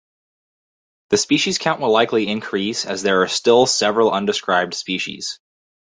The 1.11 1.17
species 1.17 1.59
count 1.59 1.79
will 1.79 1.91
likely 1.91 2.27
increase 2.27 2.87
as 2.87 3.03
there 3.03 3.21
are 3.21 3.27
still 3.27 3.67
several 3.67 4.09
undescribed 4.09 4.73
species. 4.73 5.39